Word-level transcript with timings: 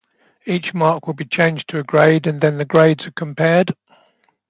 Each 0.47 0.73
mark 0.73 1.05
will 1.05 1.13
be 1.13 1.25
changed 1.25 1.65
to 1.67 1.77
a 1.77 1.83
grade 1.83 2.25
and 2.25 2.41
then 2.41 2.57
the 2.57 2.65
grades 2.65 3.05
are 3.05 3.11
compared. 3.11 3.71